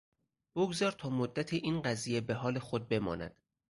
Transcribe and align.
بگذار 0.55 0.91
تا 0.91 1.09
مدتی 1.09 1.57
این 1.57 1.81
قضیه 1.81 2.21
به 2.21 2.33
حال 2.33 2.59
خود 2.59 2.89
بماند. 2.89 3.35